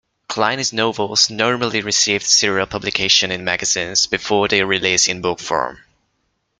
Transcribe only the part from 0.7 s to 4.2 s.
novels normally received serial publication in magazines